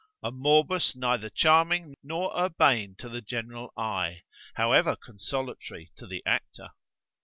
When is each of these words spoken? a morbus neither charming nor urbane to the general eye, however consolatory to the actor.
a 0.23 0.31
morbus 0.31 0.95
neither 0.95 1.29
charming 1.29 1.95
nor 2.01 2.35
urbane 2.35 2.95
to 2.97 3.07
the 3.07 3.21
general 3.21 3.71
eye, 3.77 4.23
however 4.55 4.95
consolatory 4.95 5.91
to 5.95 6.07
the 6.07 6.23
actor. 6.25 6.69